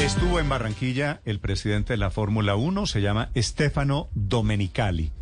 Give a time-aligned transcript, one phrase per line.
[0.00, 5.12] Estuvo en Barranquilla el presidente de la Fórmula 1, se llama Stefano Domenicali.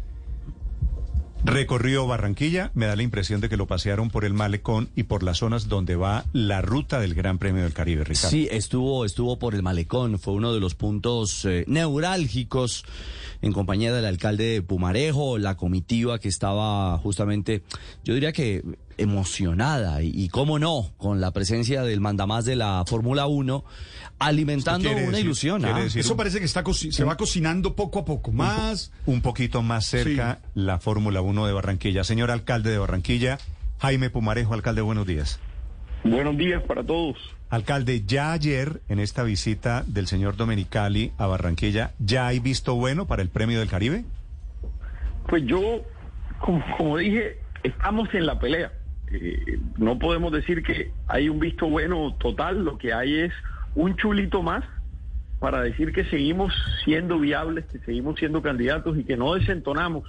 [1.45, 5.25] Recorrió Barranquilla, me da la impresión de que lo pasearon por el malecón y por
[5.25, 8.31] las zonas donde va la ruta del Gran Premio del Caribe, Ricardo.
[8.31, 12.85] Sí, estuvo, estuvo por el malecón, fue uno de los puntos eh, neurálgicos
[13.43, 17.65] en compañía del alcalde de Pumarejo, la comitiva que estaba justamente,
[18.05, 18.63] yo diría que
[18.99, 23.65] emocionada y, y cómo no, con la presencia del mandamás de la Fórmula 1,
[24.19, 25.65] alimentando una decir- ilusión.
[25.65, 25.79] ¿ah?
[25.81, 28.93] decir- Eso parece que está se va cocinando poco a poco, más.
[29.07, 32.05] Un poquito más cerca la Fórmula 1 de Barranquilla.
[32.05, 33.39] Señor alcalde de Barranquilla,
[33.79, 35.39] Jaime Pumarejo, alcalde, buenos días.
[36.05, 37.17] Buenos días para todos.
[37.51, 43.07] Alcalde, ya ayer en esta visita del señor Domenicali a Barranquilla, ¿ya hay visto bueno
[43.07, 44.05] para el Premio del Caribe?
[45.29, 45.61] Pues yo,
[46.41, 48.73] como, como dije, estamos en la pelea.
[49.11, 53.33] Eh, no podemos decir que hay un visto bueno total, lo que hay es
[53.75, 54.65] un chulito más
[55.39, 56.53] para decir que seguimos
[56.85, 60.05] siendo viables, que seguimos siendo candidatos y que no desentonamos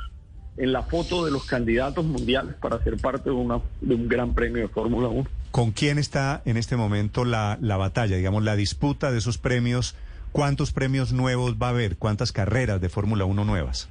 [0.58, 4.33] en la foto de los candidatos mundiales para ser parte de, una, de un gran
[4.33, 5.27] premio de Fórmula 1.
[5.52, 9.95] ¿Con quién está en este momento la, la batalla, digamos, la disputa de esos premios?
[10.31, 11.97] ¿Cuántos premios nuevos va a haber?
[11.97, 13.88] ¿Cuántas carreras de Fórmula 1 nuevas?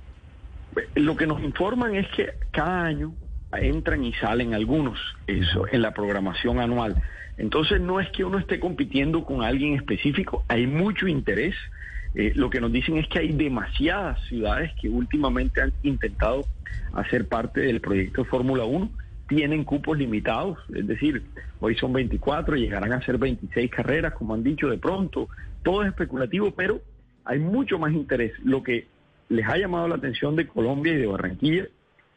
[0.94, 3.14] Lo que nos informan es que cada año
[3.52, 7.02] entran y salen algunos eso en la programación anual.
[7.36, 11.54] Entonces no es que uno esté compitiendo con alguien específico, hay mucho interés.
[12.14, 16.44] Eh, lo que nos dicen es que hay demasiadas ciudades que últimamente han intentado
[16.92, 18.90] hacer parte del proyecto Fórmula 1,
[19.28, 21.22] tienen cupos limitados, es decir,
[21.60, 25.28] hoy son 24, llegarán a ser 26 carreras, como han dicho de pronto,
[25.62, 26.80] todo es especulativo, pero
[27.24, 28.32] hay mucho más interés.
[28.42, 28.86] Lo que
[29.28, 31.66] les ha llamado la atención de Colombia y de Barranquilla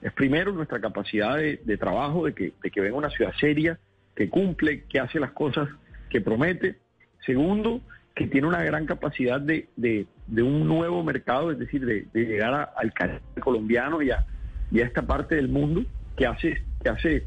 [0.02, 3.80] es primero nuestra capacidad de, trabajo, de que, de que venga una ciudad seria,
[4.16, 5.70] que cumple, que hace las cosas
[6.10, 6.78] que promete.
[7.26, 7.82] Segundo,
[8.16, 10.08] que tiene una gran capacidad de, de-
[10.44, 14.26] un nuevo mercado, es decir, de, llegar al Caribe colombiano y a,
[14.72, 15.84] y a esta parte del mundo
[16.16, 17.24] que hace, que hace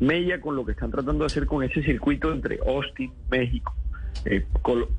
[0.00, 3.74] mella con lo que están tratando de hacer con ese circuito entre Austin, México,
[4.24, 4.44] eh,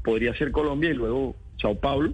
[0.03, 2.13] podría ser Colombia y luego Sao Paulo,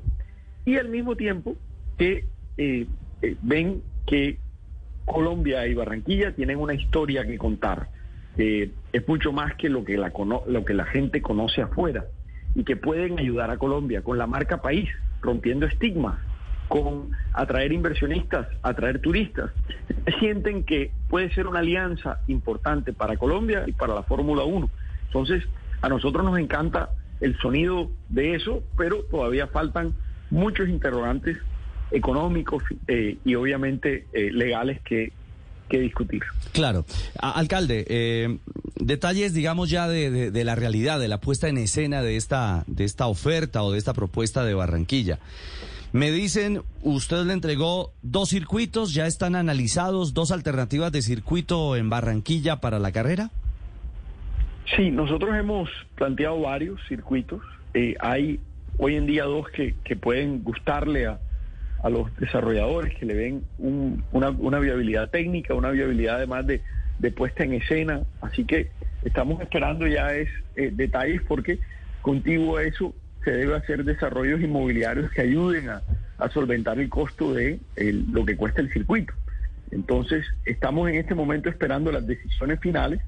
[0.66, 1.56] y al mismo tiempo
[1.98, 2.26] que
[2.58, 2.88] eh,
[3.22, 4.38] eh, ven que
[5.06, 7.90] Colombia y Barranquilla tienen una historia que contar,
[8.36, 10.12] que es mucho más que lo que la,
[10.48, 12.06] lo que la gente conoce afuera
[12.56, 14.90] y que pueden ayudar a Colombia con la marca país,
[15.22, 16.20] rompiendo estigmas,
[16.68, 19.52] con atraer inversionistas, atraer turistas.
[20.20, 24.70] Sienten que puede ser una alianza importante para Colombia y para la Fórmula 1.
[25.08, 25.44] Entonces,
[25.82, 26.90] a nosotros nos encanta
[27.22, 29.94] el sonido de eso, pero todavía faltan
[30.30, 31.38] muchos interrogantes
[31.92, 35.12] económicos eh, y obviamente eh, legales que,
[35.70, 36.22] que discutir.
[36.52, 36.86] Claro.
[37.20, 38.38] Alcalde, eh,
[38.76, 42.64] detalles, digamos, ya de, de- de la realidad, de la puesta en escena de esta,
[42.68, 45.20] de esta oferta o de esta propuesta de Barranquilla.
[45.92, 51.90] Me dicen, usted le entregó dos circuitos, ya están analizados, dos alternativas de circuito en
[51.90, 53.30] Barranquilla para la carrera.
[54.76, 57.42] Sí, nosotros hemos planteado varios circuitos.
[57.76, 58.40] Eh, hay
[58.80, 61.20] hoy en día dos que, que pueden gustarle a,
[61.84, 66.62] a los desarrolladores, que le ven un- una, una viabilidad técnica, una viabilidad además de,
[66.98, 68.02] de puesta en escena.
[68.22, 68.72] Así que
[69.04, 71.60] estamos esperando ya es eh, detalles porque
[72.02, 75.84] contigo a eso se debe hacer desarrollos inmobiliarios que ayuden a,
[76.34, 79.14] solventar el costo de lo que cuesta el circuito.
[79.72, 83.02] Entonces, estamos en este momento esperando las decisiones finales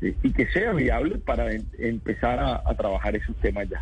[0.00, 3.80] eh, y que sea viable para empezar a trabajar esos temas ya.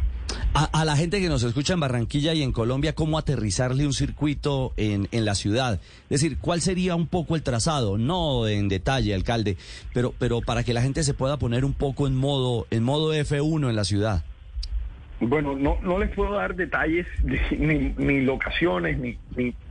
[0.54, 4.72] A, la gente que nos escucha en Barranquilla y en Colombia, ¿cómo aterrizarle un circuito
[4.78, 5.80] en, en la ciudad?
[6.08, 7.98] Es decir, ¿cuál sería un poco el trazado?
[7.98, 9.58] No en detalle, alcalde,
[9.92, 13.14] pero, pero para que la gente se pueda poner un poco en modo, en modo
[13.14, 14.24] F1 en la ciudad.
[15.20, 19.18] Bueno, no, no les puedo dar detalles, de- ni, ni locaciones, ni,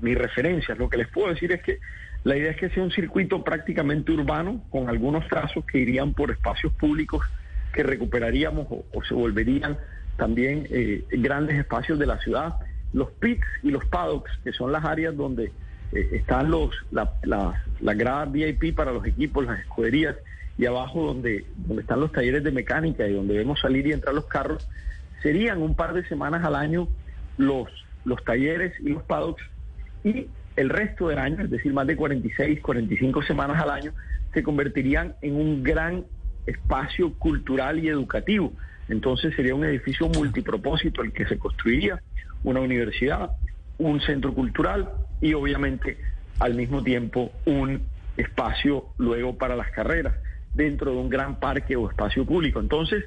[0.02, 0.78] ni, referencias.
[0.78, 1.80] Lo que les puedo decir es que
[2.24, 6.30] la idea es que sea un circuito prácticamente urbano, con algunos trazos que irían por
[6.30, 7.24] espacios públicos
[7.74, 9.78] que recuperaríamos o se volverían
[10.18, 12.56] también eh, grandes espacios de la ciudad.
[12.94, 15.52] Los pits y los paddocks, que son las áreas donde
[15.92, 20.16] eh, están los la, la, las gradas VIP para los equipos, las escuderías,
[20.58, 24.16] y abajo donde, donde están los talleres de mecánica y donde vemos salir y entrar
[24.16, 24.68] los carros,
[25.22, 26.88] serían un par de semanas al año
[27.38, 27.68] los,
[28.06, 29.44] los talleres y los paddocks
[30.04, 33.92] y el resto del año, es decir, más de 46, 45 semanas al año,
[34.34, 36.06] se convertirían en un gran
[36.46, 38.54] espacio cultural y educativo.
[38.90, 42.02] Entonces sería un edificio multipropósito el que se construiría,
[42.44, 43.32] una universidad,
[43.78, 44.90] un centro cultural
[45.22, 45.98] y obviamente
[46.40, 47.82] al mismo tiempo un
[48.18, 50.14] espacio luego para las carreras
[50.54, 52.60] dentro de un gran parque o espacio público.
[52.60, 53.04] Entonces,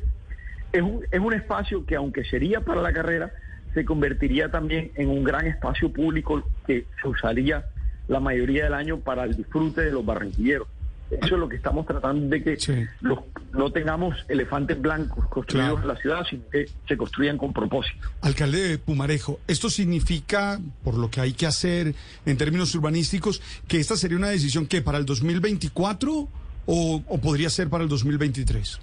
[0.73, 3.33] es un, es un espacio que aunque sería para la carrera,
[3.75, 7.65] se convertiría también en un gran espacio público que se usaría
[8.09, 10.69] la mayoría del año para el disfrute de los barranquilleros.
[11.11, 12.75] Eso es lo que estamos tratando de que Sí.
[13.01, 13.19] los,
[13.53, 15.83] no tengamos elefantes blancos construidos Claro.
[15.83, 18.09] en la ciudad, sino que se construyan con propósito.
[18.21, 21.95] Alcalde de Pumarejo, ¿esto significa, por lo que hay que hacer
[22.27, 26.29] en términos urbanísticos, que esta sería una decisión que para el 2024
[26.67, 28.81] o, o podría ser para el 2023?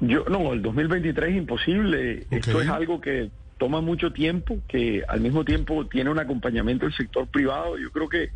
[0.00, 2.26] Yo no, el 2023 es imposible.
[2.30, 6.94] Esto es algo que toma mucho tiempo, que al mismo tiempo tiene un acompañamiento del
[6.94, 7.78] sector privado.
[7.78, 8.28] Yo creo que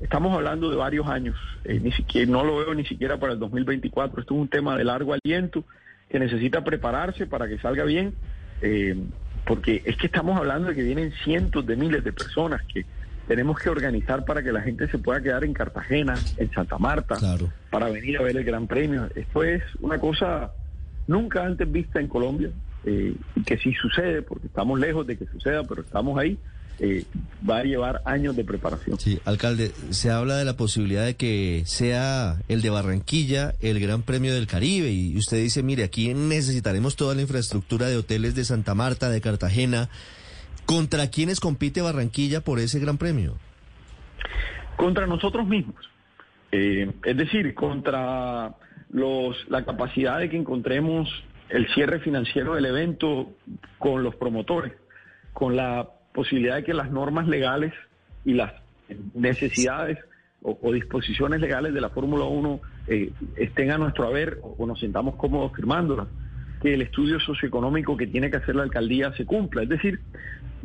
[0.00, 1.36] estamos hablando de varios años.
[1.64, 4.20] Eh, ni siquiera no lo veo ni siquiera para el 2024.
[4.20, 5.64] Esto es un tema de largo aliento
[6.08, 8.14] que necesita prepararse para que salga bien,
[8.62, 8.96] eh,
[9.46, 12.84] porque es que estamos hablando de que vienen cientos de miles de personas que
[13.26, 17.16] tenemos que organizar para que la gente se pueda quedar en Cartagena, en Santa Marta,
[17.16, 17.50] Claro.
[17.70, 19.08] para venir a ver el Gran Premio.
[19.14, 20.52] Esto es una cosa
[21.06, 22.50] nunca antes vista en Colombia,
[22.84, 26.38] eh, y que sí sucede, porque estamos lejos de que suceda, pero estamos ahí,
[26.80, 27.04] eh,
[27.48, 28.98] va a llevar años de preparación.
[28.98, 34.02] Sí, alcalde, se habla de la posibilidad de que sea el de Barranquilla el Gran
[34.02, 38.44] Premio del Caribe y usted dice, mire, aquí necesitaremos toda la infraestructura de hoteles de
[38.44, 39.88] Santa Marta, de Cartagena.
[40.66, 43.36] ¿Contra quiénes compite Barranquilla por ese Gran Premio?
[44.78, 45.76] contra nosotros mismos.
[46.52, 48.54] Eh, es decir, contra
[48.90, 51.10] los, la capacidad de que encontremos
[51.50, 53.32] el cierre financiero del evento
[53.76, 54.72] con los promotores,
[55.34, 55.88] con la
[56.18, 57.72] posibilidad de que las normas legales
[58.24, 58.52] y las
[59.14, 59.98] necesidades
[60.42, 65.14] o, disposiciones legales de la Fórmula 1 eh, estén a nuestro haber o, nos sentamos
[65.14, 66.08] cómodos firmándolas,
[66.60, 69.62] que el estudio socioeconómico que tiene que hacer la alcaldía se cumpla.
[69.62, 70.00] Es decir,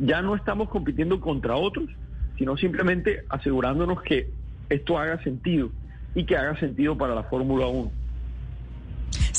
[0.00, 1.88] ya no estamos compitiendo contra otros,
[2.36, 4.30] sino simplemente asegurándonos que
[4.70, 5.70] esto haga sentido
[6.16, 7.92] y que haga sentido para la Fórmula 1.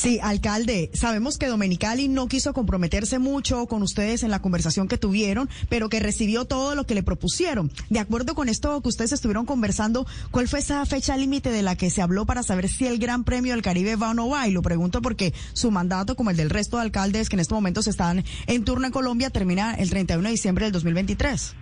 [0.05, 4.99] Sí, alcalde, sabemos que Domenicali no quiso comprometerse mucho con ustedes en la conversación que
[4.99, 7.71] tuvieron, pero que recibió todo lo que le propusieron.
[7.89, 11.75] De acuerdo con esto que ustedes estuvieron conversando, ¿cuál fue esa fecha límite de la
[11.75, 14.47] que se habló para saber si el Gran Premio del Caribe va o no va?
[14.47, 17.55] Y lo pregunto porque su mandato, como el del resto de alcaldes que en estos
[17.55, 21.55] momentos están en turno en Colombia, termina el 31 de diciembre del 2023.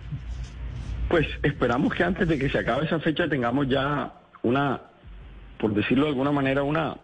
[1.08, 4.82] Pues esperamos que antes de que se acabe esa fecha tengamos ya una,
[5.58, 6.98] por decirlo de alguna manera, una,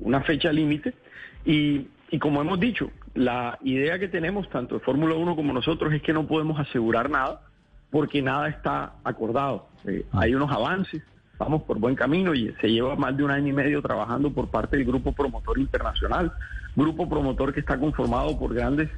[0.00, 0.94] una fecha límite.
[1.44, 5.92] Y, y como hemos dicho, la idea que tenemos, tanto de Fórmula 1 como nosotros,
[5.92, 7.42] es que no podemos asegurar nada
[7.90, 9.68] porque nada está acordado.
[9.86, 11.02] Eh, hay unos avances,
[11.38, 14.48] vamos por buen camino y se lleva más de un año y medio trabajando por
[14.48, 16.32] parte del Grupo Promotor Internacional,
[16.74, 18.90] grupo promotor que está conformado por grandes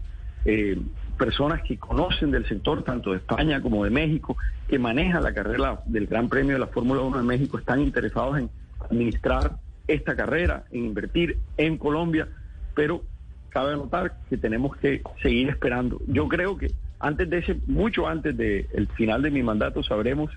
[0.46, 0.80] eh,
[1.18, 4.36] personas que conocen del sector, tanto de España como de México,
[4.68, 8.38] que manejan la carrera del Gran Premio de la Fórmula 1 de México, están interesados
[8.38, 8.50] en
[8.80, 12.28] administrar esta carrera, en invertir en Colombia,
[12.74, 13.02] pero
[13.50, 16.00] cabe anotar que tenemos que seguir esperando.
[16.06, 20.30] Yo creo que antes de ese, mucho antes del final de mi mandato, sabremos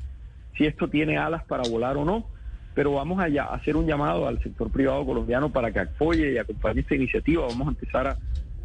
[0.57, 2.27] si esto tiene alas para volar o no,
[2.75, 6.33] pero vamos a ya- a hacer un llamado al sector privado colombiano para que apoye
[6.33, 7.45] y acompañe esta iniciativa.
[7.47, 8.17] Vamos a empezar a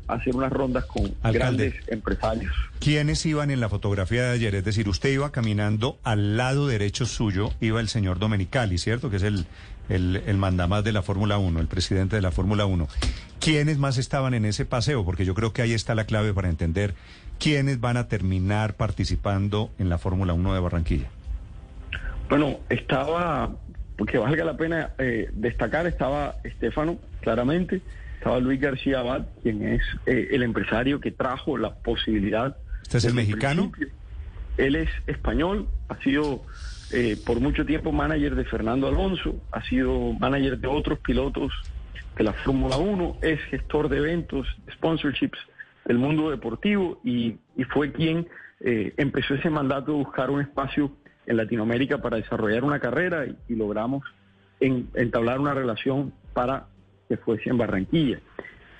[0.08, 1.38] hacer unas rondas con Alcalde.
[1.38, 2.52] grandes empresarios.
[2.80, 4.54] ¿Quiénes iban en la fotografía de ayer?
[4.54, 9.10] Es decir, usted iba caminando al lado derecho suyo, iba el señor Domenicali, ¿cierto?
[9.10, 9.46] Que es el,
[9.88, 12.88] el, el mandamás de la Fórmula 1, el presidente de la Fórmula 1.
[13.40, 15.04] ¿Quiénes más estaban en ese paseo?
[15.04, 16.94] Porque yo creo que ahí está la clave para entender
[17.38, 21.08] quiénes van a terminar participando en la Fórmula 1 de Barranquilla.
[22.28, 23.50] Bueno, estaba,
[23.96, 27.82] porque valga la pena eh, destacar, estaba Estefano, claramente,
[28.24, 32.56] estaba Luis García Abad, quien es eh, el empresario que trajo la posibilidad.
[32.82, 33.70] ¿Este es el mexicano?
[33.70, 33.88] principio.
[34.56, 36.42] Él es español, ha sido
[36.94, 41.52] eh, por mucho tiempo manager de Fernando Alonso, ha sido manager de otros pilotos
[42.16, 45.38] de la Fórmula 1, es gestor de eventos, sponsorships
[45.84, 48.26] del mundo deportivo y, y fue quien
[48.60, 50.90] eh, empezó ese mandato de buscar un espacio
[51.26, 54.02] en Latinoamérica para desarrollar una carrera y, y logramos
[54.60, 56.68] en- entablar una relación para
[57.16, 58.18] que fuese en Barranquilla.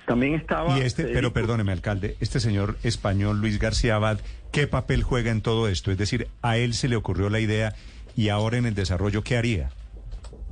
[0.07, 0.77] También estaba...
[0.77, 4.19] Y este, pero perdóneme, alcalde, este señor español Luis García Abad,
[4.51, 5.91] ¿qué papel juega en todo esto?
[5.91, 7.73] Es decir, a él se le ocurrió la idea
[8.15, 9.71] y ahora en el desarrollo, ¿qué haría?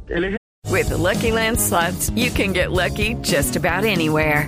[0.09, 0.37] él es
[0.69, 4.47] With the Lucky Land slots, you can get lucky just about anywhere.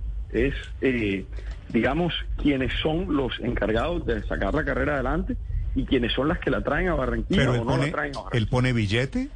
[0.33, 1.25] Es, eh,
[1.69, 5.35] digamos, quienes son los encargados de sacar la carrera adelante
[5.75, 8.15] y quienes son las que la traen a Barranquilla Pero o no pone, la traen
[8.15, 8.39] a Barranquilla.
[8.43, 9.29] él pone billete.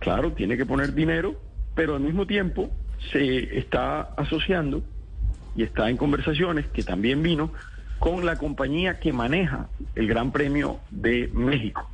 [0.00, 1.34] Claro, tiene que poner dinero,
[1.74, 2.70] pero al mismo tiempo
[3.12, 4.82] se está asociando
[5.56, 7.52] y está en conversaciones que también vino
[7.98, 11.88] con la compañía que maneja el Gran Premio de México,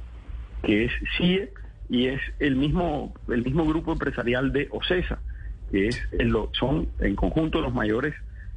[0.62, 1.50] que es CIE
[1.88, 5.18] y es el mismo el mismo grupo empresarial de OCESA,
[5.75, 6.00] que es
[6.52, 8.14] son en conjunto los mayores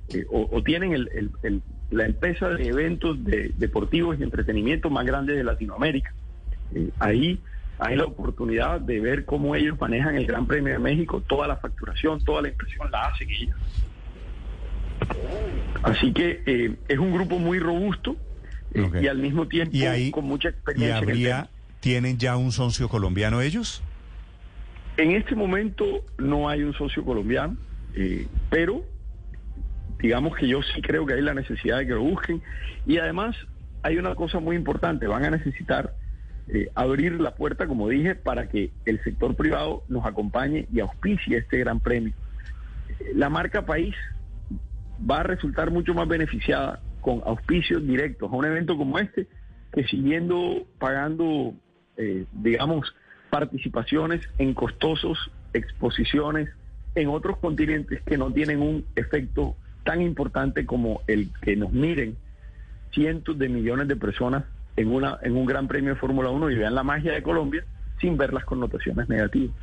[0.10, 4.90] eh, o, o tienen el- el- el- la empresa de eventos de- deportivos y entretenimiento
[4.92, 6.14] más grande de Latinoamérica.
[6.76, 7.40] Eh, ahí
[7.80, 11.56] hay la oportunidad de ver cómo ellos manejan el Gran Premio de México, toda la
[11.58, 13.56] facturación, toda la impresión la hacen ellos.
[15.84, 18.16] Así que eh, es un grupo muy robusto
[19.02, 20.98] y al mismo tiempo Y ahí con mucha y experiencia.
[21.00, 21.50] en el habría.
[21.80, 23.82] ¿tienen ya un socio colombiano ellos?
[24.98, 27.56] En este momento no hay un socio colombiano,
[27.94, 28.84] eh, pero
[30.00, 32.42] digamos que yo sí creo que hay la necesidad de que lo busquen.
[32.86, 33.36] Y además
[33.84, 35.94] hay una cosa muy importante, van a necesitar
[36.50, 41.38] eh, abrir la puerta, como dije, para que el sector privado nos acompañe y auspicie
[41.38, 42.14] este gran premio.
[43.00, 43.96] Eh, La marca país
[45.10, 49.28] va a resultar mucho más beneficiada con auspicios directos a un evento como este
[49.74, 51.54] que siguiendo pagando,
[51.98, 52.96] eh, digamos,
[53.40, 56.50] participaciones en costosos exposiciones
[56.96, 62.18] en otros continentes que no tienen un efecto tan importante como el que nos miren
[62.92, 64.44] cientos de millones de personas
[64.76, 67.64] en una en un gran premio de Fórmula 1 y vean la magia de Colombia
[68.02, 69.56] sin ver las connotaciones negativas.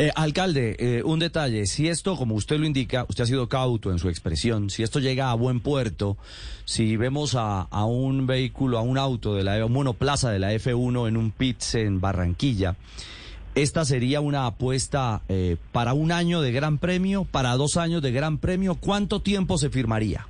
[0.00, 1.66] Eh, alcalde, eh, un detalle.
[1.66, 5.00] Si esto, como usted lo indica, usted ha sido cauto en su expresión, si esto
[5.00, 6.16] llega a buen puerto,
[6.64, 11.16] si vemos a, un vehículo, a un auto de la monoplaza de la F1 en
[11.16, 12.76] un pits en Barranquilla,
[13.56, 18.12] esta sería una apuesta eh, para un año de Gran Premio, para dos años de
[18.12, 18.76] Gran Premio.
[18.76, 20.28] ¿Cuánto tiempo se firmaría?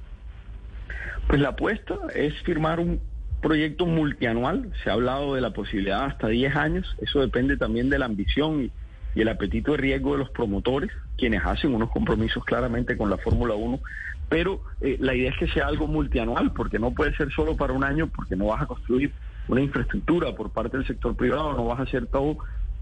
[1.26, 3.00] Pues la apuesta es firmar un
[3.42, 4.72] proyecto multianual.
[4.82, 6.96] Se ha hablado de la posibilidad hasta 10 años.
[7.02, 8.70] Eso depende también de la ambición
[9.18, 13.18] y, el apetito de riesgo de los promotores, quienes hacen unos compromisos claramente con la
[13.18, 13.80] Fórmula 1.
[14.28, 17.72] Pero eh, la idea es que sea algo multianual, porque no puede ser solo para
[17.72, 19.12] un año, porque no vas a construir
[19.48, 22.38] una infraestructura por parte del sector privado, no vas a hacer todo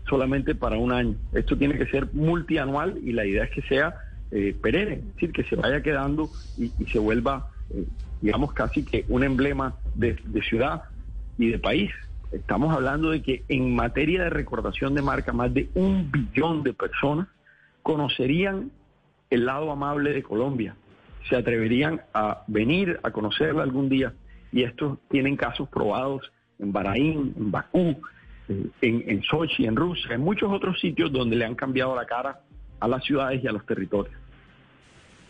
[0.09, 1.17] solamente para un año.
[1.33, 3.95] Esto tiene que ser multianual y la idea es que sea
[4.31, 7.85] eh, perenne, es decir, que se vaya quedando y, se vuelva, eh,
[8.21, 10.17] digamos, casi que un emblema de
[10.49, 10.83] ciudad
[11.39, 11.91] y de país.
[12.33, 16.73] Estamos hablando de que en materia de recordación de marca, más de un billón de
[16.73, 17.29] personas
[17.83, 18.71] conocerían
[19.31, 20.77] el lado amable de Colombia,
[21.29, 24.13] se atreverían a venir a conocerla algún día.
[24.53, 27.97] Y estos tienen casos probados en Bahrein, en Bakú,
[28.49, 32.07] eh, en, en Sochi, en Rusia, en muchos otros sitios donde le han cambiado la
[32.07, 32.41] cara
[32.81, 34.15] a las ciudades y a los territorios.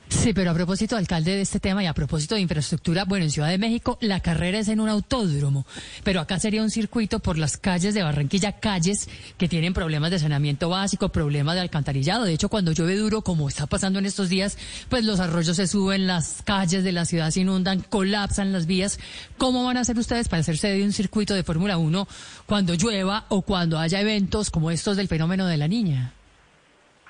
[0.09, 3.31] Sí, pero a propósito, alcalde, de este tema y a propósito de infraestructura, bueno, en
[3.31, 5.67] Ciudad de México la carrera es en un autódromo,
[6.05, 10.21] pero acá sería un circuito por las calles de Barranquilla, calles que tienen problemas de
[10.21, 12.25] saneamiento básico, problemas de alcantarillado.
[12.25, 14.59] De hecho, cuando llueve duro, como está pasando en estos días,
[14.89, 19.01] pues los arroyos se suben, las calles de la ciudad se inundan, colapsan las vías.
[19.39, 22.07] ¿Cómo van a hacer ustedes para hacerse de un circuito de Fórmula 1
[22.47, 26.13] cuando llueva o cuando haya eventos como estos del fenómeno de la niña?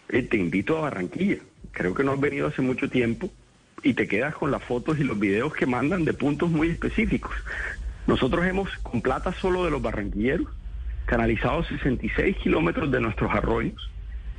[0.08, 1.38] Eh, te invito a Barranquilla.
[1.76, 3.30] Creo que no has venido hace mucho tiempo
[3.83, 7.33] y te quedas con las fotos y los videos que mandan de puntos muy específicos.
[8.06, 10.49] Nosotros hemos, con plata solo de los barranquilleros,
[11.04, 13.90] canalizado 66 kilómetros de nuestros arroyos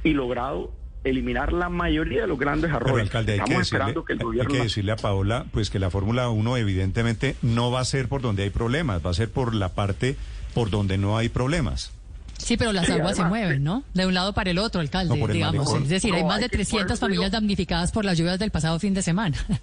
[0.03, 3.01] y logrado eliminar la mayoría de los grandes Pero, arroyos.
[3.01, 4.51] alcalde, hay que, Estamos decirle, esperando que el hay gobierno...
[4.53, 8.23] que decirle a Paola pues que la Fórmula 1 evidentemente no va a ser por
[8.23, 10.15] donde hay problemas, va a ser por la parte
[10.55, 11.93] por donde no hay problemas.
[12.37, 13.83] Sí, pero las Sí, aguas se mueven, ¿no?
[13.93, 15.55] De un lado para el otro, alcalde, No, por el digamos.
[15.65, 15.83] malecón.
[15.83, 18.17] Es decir, hay más hay de que- por 300 eso familias digo- damnificadas por las
[18.17, 19.35] lluvias del pasado fin de semana.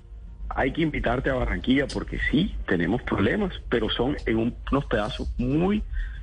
[0.50, 5.28] hay que invitarte a Barranquilla porque sí, tenemos problemas, pero son en un- unos pedazos
[5.38, 5.82] muy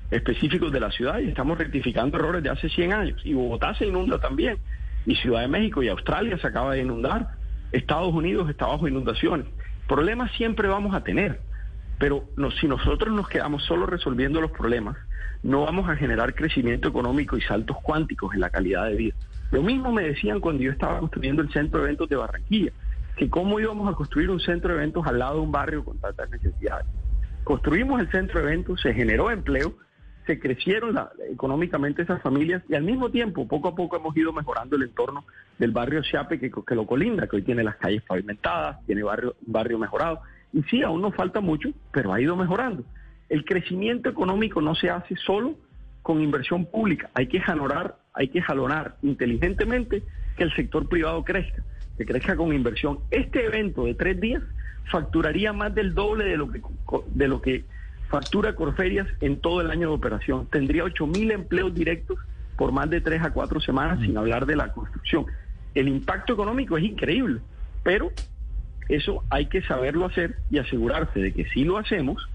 [0.10, 3.20] específicos de la ciudad y estamos rectificando errores de hace 100 años.
[3.24, 4.58] Y Bogotá se inunda también,
[5.06, 7.30] y Ciudad de México y Australia se acaba de inundar.
[7.72, 9.48] Estados Unidos está bajo inundaciones.
[9.88, 11.40] Problemas siempre vamos a tener,
[11.98, 14.98] pero no- si nosotros nos quedamos solo resolviendo los problemas,
[15.44, 19.16] no vamos a generar crecimiento económico y saltos cuánticos en la calidad de vida.
[19.52, 22.72] Lo mismo me decían cuando yo estaba construyendo el centro de eventos de Barranquilla,
[23.18, 25.98] que cómo íbamos a construir un centro de eventos al lado de un barrio con
[26.00, 26.86] tantas necesidades.
[27.44, 29.76] Construimos el centro de eventos, se generó empleo,
[30.26, 30.98] se crecieron
[31.30, 35.26] económicamente esas familias y al mismo tiempo, poco a poco hemos ido mejorando el entorno
[35.58, 39.36] del barrio Chiape que, que lo colinda, que hoy tiene las calles pavimentadas, tiene barrio,
[39.42, 40.22] barrio mejorado.
[40.54, 42.84] Y sí, aún nos falta mucho, pero ha ido mejorando.
[43.32, 45.56] El crecimiento económico no se hace solo
[46.02, 50.04] con inversión pública, hay que jalonar, hay que jalonar inteligentemente
[50.36, 51.64] que el sector privado crezca,
[51.98, 53.00] que crezca con inversión.
[53.10, 54.44] Este evento de tres días
[54.92, 56.62] facturaría más del doble de lo que,
[57.14, 57.64] de lo que
[58.10, 60.48] factura Corferias en todo el año de operación.
[60.48, 62.20] Tendría 8 mil empleos directos
[62.58, 65.26] por más de tres a cuatro semanas, sin hablar de la construcción.
[65.74, 67.40] El impacto económico es increíble,
[67.82, 68.12] pero
[68.90, 72.28] eso hay que saberlo hacer y asegurarse de que si lo hacemos,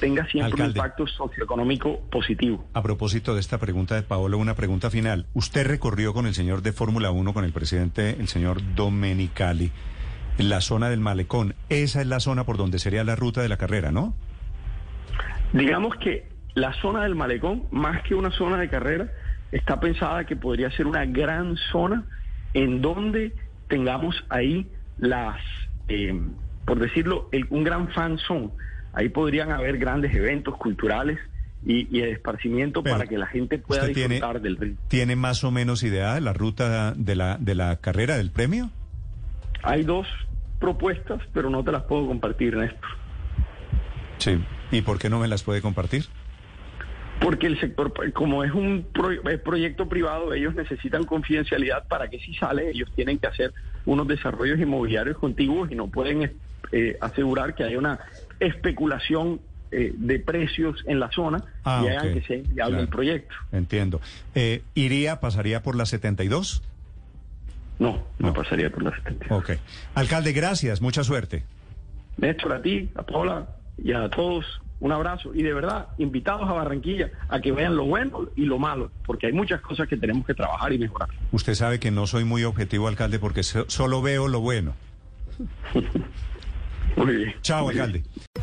[0.00, 2.64] tenga siempre un impacto socioeconómico positivo.
[2.72, 5.26] A propósito de esta pregunta de Paolo, una pregunta final.
[5.34, 9.72] Usted recorrió con el señor de Fórmula 1, con el presidente, el señor Domenicali,
[10.38, 11.54] la zona del malecón.
[11.68, 14.14] Esa es la zona por donde sería la ruta de la carrera, ¿no?
[15.52, 19.08] Digamos que la zona del malecón, más que una zona de carrera,
[19.52, 22.04] está pensada que podría ser una gran zona
[22.54, 23.34] en donde
[23.68, 24.66] tengamos ahí
[24.98, 25.36] las,
[25.88, 26.18] eh,
[26.64, 28.50] por decirlo, el- un gran fan zone.
[28.96, 31.18] Ahí podrían haber grandes eventos culturales
[31.64, 34.74] y, y de esparcimiento Pero, para que la gente pueda ¿usted tiene- disfrutar del río.
[34.88, 38.70] ¿Tiene más o menos idea de la ruta de la, de la carrera del premio?
[39.62, 40.06] Hay dos
[40.58, 42.88] propuestas, pero no te las puedo compartir, Néstor.
[44.18, 44.38] Sí.
[44.70, 46.06] ¿Y por qué no me las puede compartir?
[47.20, 52.18] Porque el sector, como es un pro- eh, proyecto privado, ellos necesitan confidencialidad para que
[52.18, 53.52] si sale, ellos tienen que hacer
[53.84, 56.32] unos desarrollos inmobiliarios contiguos y no pueden
[56.72, 57.98] eh, asegurar que haya una
[58.40, 59.40] especulación
[59.72, 62.14] eh, de precios en la zona Ah, y hagan ok.
[62.14, 62.80] que sea viable Claro.
[62.82, 63.34] el proyecto.
[63.52, 64.00] Entiendo.
[64.34, 66.62] Eh, ¿Iría, pasaría por la 72?
[67.78, 68.32] No, no, No.
[68.32, 69.34] pasaría por la 70.
[69.34, 69.50] Ok.
[69.94, 70.80] Alcalde, gracias.
[70.80, 71.42] Mucha suerte.
[72.16, 74.46] Néstor, a ti, a Paula y a todos,
[74.80, 75.34] un abrazo.
[75.34, 79.26] Y de verdad, invitados a Barranquilla a que vean lo bueno y lo malo, porque
[79.26, 81.08] hay muchas cosas que tenemos que trabajar y mejorar.
[81.32, 84.74] Usted sabe que no soy muy objetivo, alcalde, porque so- solo veo lo bueno.
[86.96, 87.34] Muy bien.
[87.42, 88.04] Chao, Muy bien.